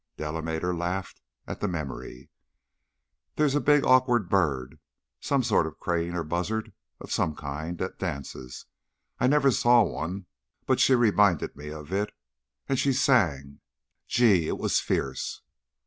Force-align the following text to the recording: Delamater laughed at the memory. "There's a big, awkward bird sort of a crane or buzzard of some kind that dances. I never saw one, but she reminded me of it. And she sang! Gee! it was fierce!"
Delamater 0.17 0.75
laughed 0.75 1.21
at 1.45 1.59
the 1.59 1.67
memory. 1.67 2.31
"There's 3.35 3.53
a 3.53 3.61
big, 3.61 3.83
awkward 3.85 4.29
bird 4.29 4.79
sort 5.21 5.51
of 5.67 5.73
a 5.73 5.75
crane 5.75 6.15
or 6.15 6.23
buzzard 6.23 6.73
of 6.99 7.11
some 7.11 7.35
kind 7.35 7.77
that 7.77 7.99
dances. 7.99 8.65
I 9.19 9.27
never 9.27 9.51
saw 9.51 9.83
one, 9.83 10.25
but 10.65 10.79
she 10.79 10.95
reminded 10.95 11.55
me 11.55 11.69
of 11.69 11.93
it. 11.93 12.13
And 12.67 12.79
she 12.79 12.93
sang! 12.93 13.59
Gee! 14.07 14.47
it 14.47 14.57
was 14.57 14.79
fierce!" 14.79 15.43